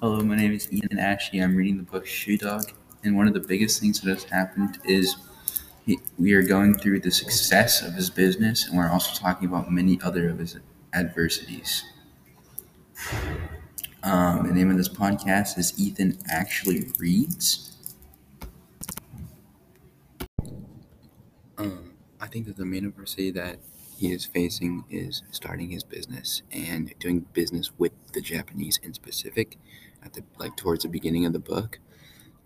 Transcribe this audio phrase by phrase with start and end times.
[0.00, 1.40] Hello, my name is Ethan Ashley.
[1.40, 2.70] I'm reading the book Shoe Dog,
[3.02, 5.16] and one of the biggest things that has happened is
[5.86, 9.72] he, we are going through the success of his business, and we're also talking about
[9.72, 10.56] many other of his
[10.94, 11.82] adversities.
[14.04, 17.72] Um, the name of this podcast is Ethan Actually Reads.
[21.58, 21.90] Um,
[22.20, 23.58] I think that the main adversity that
[23.98, 29.58] he is facing is starting his business and doing business with the Japanese in specific
[30.04, 31.80] at the like towards the beginning of the book.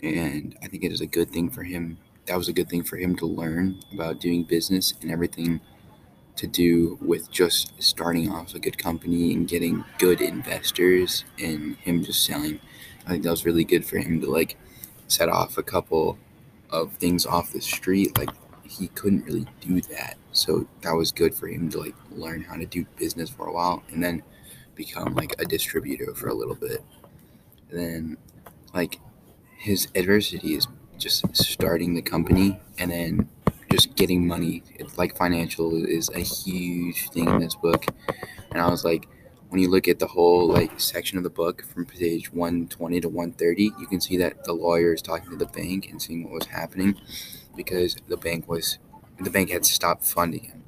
[0.00, 1.98] And I think it is a good thing for him.
[2.26, 5.60] That was a good thing for him to learn about doing business and everything
[6.36, 12.04] to do with just starting off a good company and getting good investors and him
[12.04, 12.60] just selling.
[13.06, 14.56] I think that was really good for him to like
[15.08, 16.16] set off a couple
[16.70, 18.30] of things off the street like
[18.70, 20.16] he couldn't really do that.
[20.32, 23.52] So that was good for him to like learn how to do business for a
[23.52, 24.22] while and then
[24.76, 26.84] become like a distributor for a little bit.
[27.70, 28.16] And then
[28.72, 29.00] like
[29.58, 33.28] his adversity is just starting the company and then
[33.72, 34.62] just getting money.
[34.76, 37.86] It's like financial is a huge thing in this book.
[38.52, 39.08] And I was like
[39.48, 43.08] when you look at the whole like section of the book from page 120 to
[43.08, 46.32] 130 you can see that the lawyer is talking to the bank and seeing what
[46.32, 46.94] was happening
[47.56, 48.78] because the bank was
[49.18, 50.64] the bank had stopped funding him.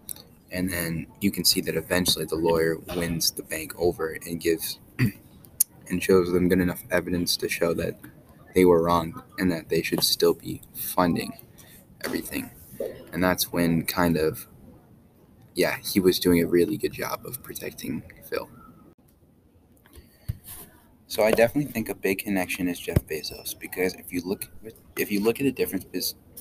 [0.50, 4.78] And then you can see that eventually the lawyer wins the bank over and gives
[5.88, 7.98] and shows them good enough evidence to show that
[8.54, 11.32] they were wrong and that they should still be funding
[12.04, 12.50] everything.
[13.12, 14.46] And that's when kind of
[15.54, 18.48] yeah, he was doing a really good job of protecting Phil.
[21.06, 24.48] So I definitely think a big connection is Jeff Bezos because if you look
[24.96, 25.84] if you look at the difference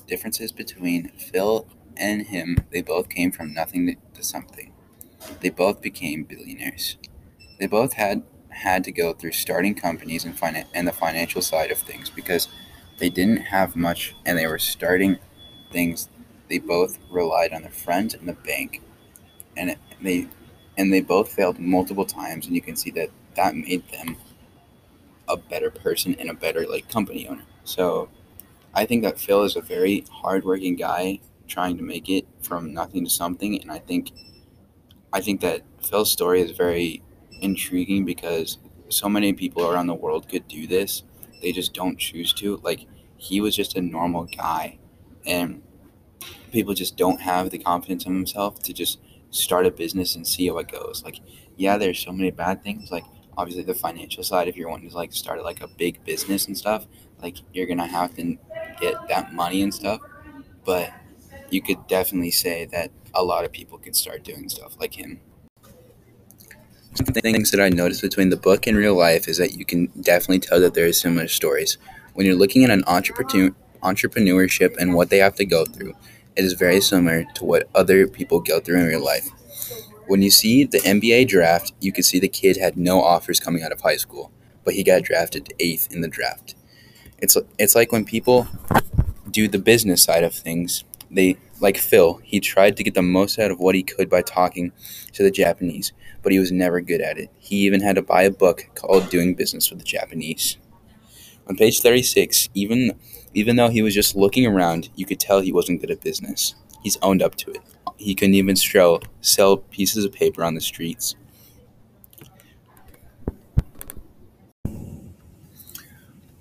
[0.06, 4.72] differences between Phil and him, they both came from nothing to something.
[5.40, 6.96] They both became billionaires.
[7.58, 11.70] They both had had to go through starting companies and finan- and the financial side
[11.70, 12.48] of things because
[12.98, 15.18] they didn't have much and they were starting
[15.70, 16.08] things.
[16.48, 18.82] They both relied on their friends and the bank,
[19.56, 20.28] and they
[20.76, 22.46] and they both failed multiple times.
[22.46, 24.16] And you can see that that made them
[25.28, 27.44] a better person and a better like company owner.
[27.64, 28.08] So
[28.74, 33.04] I think that Phil is a very hardworking guy trying to make it from nothing
[33.04, 34.12] to something, and I think
[35.12, 37.02] I think that Phil's story is very
[37.40, 41.02] intriguing because so many people around the world could do this.
[41.42, 42.60] They just don't choose to.
[42.62, 44.78] Like he was just a normal guy,
[45.26, 45.62] and
[46.50, 49.00] people just don't have the confidence in himself to just
[49.30, 51.02] start a business and see how it goes.
[51.04, 51.20] Like,
[51.56, 52.90] yeah, there's so many bad things.
[52.90, 53.04] Like
[53.36, 56.56] obviously the financial side, if you're wanting to like start like a big business and
[56.56, 56.86] stuff,
[57.22, 58.36] like you're gonna have to
[58.80, 60.00] get that money and stuff.
[60.64, 60.92] But
[61.50, 65.20] you could definitely say that a lot of people could start doing stuff like him.
[66.94, 69.86] Some things that I noticed between the book and real life is that you can
[70.00, 71.78] definitely tell that there are similar stories.
[72.14, 75.94] When you're looking at an entrepreneur entrepreneurship and what they have to go through,
[76.36, 79.28] it is very similar to what other people go through in real life.
[80.06, 83.62] When you see the NBA draft, you can see the kid had no offers coming
[83.62, 84.30] out of high school,
[84.64, 86.54] but he got drafted eighth in the draft.
[87.22, 88.48] It's it's like when people
[89.30, 90.84] do the business side of things.
[91.10, 94.22] They like Phil, he tried to get the most out of what he could by
[94.22, 94.72] talking
[95.12, 97.30] to the Japanese, but he was never good at it.
[97.38, 100.58] He even had to buy a book called Doing Business with the Japanese.
[101.48, 102.98] On page 36, even
[103.34, 106.54] even though he was just looking around, you could tell he wasn't good at business.
[106.82, 107.60] He's owned up to it.
[107.98, 111.14] He couldn't even sell, sell pieces of paper on the streets.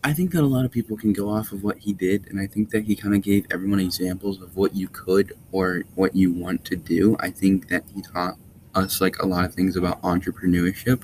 [0.04, 2.40] I think that a lot of people can go off of what he did, and
[2.40, 6.16] I think that he kind of gave everyone examples of what you could or what
[6.16, 7.16] you want to do.
[7.20, 8.36] I think that he taught
[8.74, 11.04] us like a lot of things about entrepreneurship,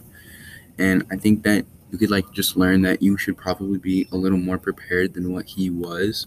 [0.79, 4.17] and I think that you could like just learn that you should probably be a
[4.17, 6.25] little more prepared than what he was.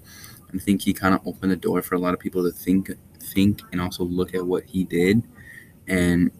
[0.54, 2.90] I think he kind of opened the door for a lot of people to think,
[3.18, 5.24] think, and also look at what he did,
[5.88, 6.30] and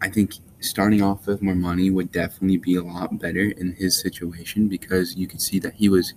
[0.00, 4.00] I think starting off with more money would definitely be a lot better in his
[4.00, 6.14] situation because you could see that he was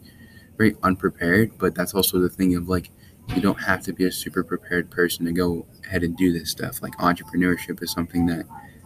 [0.58, 1.58] very unprepared.
[1.58, 2.90] But that's also the thing of like,
[3.36, 6.50] you don't have to be a super prepared person to go ahead and do this
[6.52, 6.82] stuff.
[6.82, 8.46] Like, entrepreneurship is something that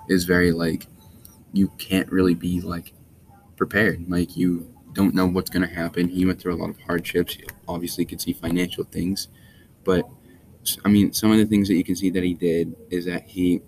[0.10, 0.88] is very like,
[1.54, 2.94] you can't really be like
[3.56, 4.10] prepared.
[4.10, 6.10] Like, you don't know what's going to happen.
[6.10, 7.38] He went through a lot of hardships.
[7.38, 9.30] You obviously, could see financial things.
[9.84, 10.08] But
[10.84, 13.24] I mean, some of the things that you can see that he did is that
[13.28, 13.62] he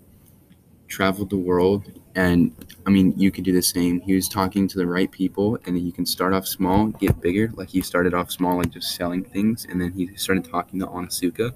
[0.88, 2.54] traveled the world and
[2.86, 4.00] I mean you could do the same.
[4.00, 7.50] He was talking to the right people and you can start off small, get bigger.
[7.54, 10.86] Like he started off small like just selling things and then he started talking to
[10.86, 11.52] Onitsuka.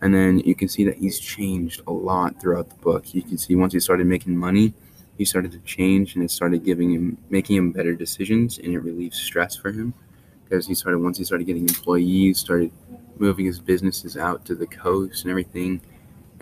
[0.00, 3.14] And then you can see that he's changed a lot throughout the book.
[3.14, 4.74] You can see once he started making money,
[5.16, 8.78] he started to change and it started giving him making him better decisions and it
[8.80, 9.94] relieved stress for him
[10.44, 12.70] because he started once he started getting employees started
[13.18, 15.80] moving his businesses out to the coast and everything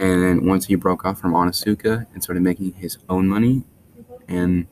[0.01, 3.63] and then once he broke off from Onitsuka and started making his own money
[4.29, 4.67] and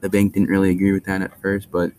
[0.00, 1.92] the bank didn't really agree with that at first but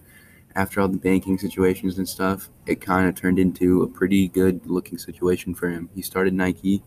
[0.56, 4.66] after all the banking situations and stuff it kind of turned into a pretty good
[4.66, 6.82] looking situation for him he started Nike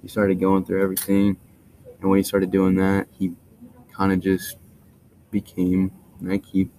[0.00, 1.36] he started going through everything
[2.00, 3.32] and when he started doing that he
[3.92, 4.56] kind of just
[5.30, 6.70] became Nike.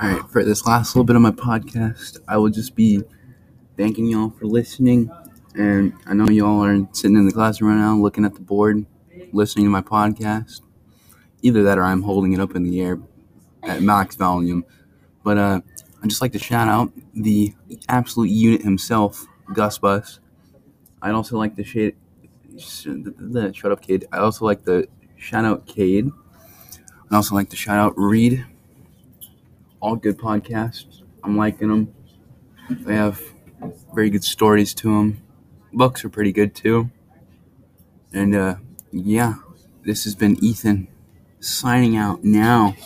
[0.00, 3.02] All right, for this last little bit of my podcast, I will just be
[3.76, 5.10] thanking y'all for listening.
[5.54, 8.86] And I know y'all are sitting in the classroom right now looking at the board,
[9.32, 10.62] listening to my podcast.
[11.42, 12.98] Either that or I'm holding it up in the air
[13.62, 14.64] at max volume.
[15.24, 15.60] But uh,
[16.02, 17.54] I'd just like to shout out the
[17.88, 20.20] absolute unit himself, Gus Bus.
[21.02, 21.96] I'd also like to shade,
[22.58, 24.06] shut up, kid.
[24.12, 26.10] I also like to shout out Cade.
[27.10, 28.44] I'd also like to shout out Reed.
[29.80, 31.02] All good podcasts.
[31.24, 31.94] I'm liking them.
[32.70, 33.20] They have
[33.94, 35.22] very good stories to them.
[35.72, 36.90] Books are pretty good too.
[38.12, 38.56] And uh,
[38.90, 39.34] yeah,
[39.84, 40.88] this has been Ethan
[41.40, 42.76] signing out now.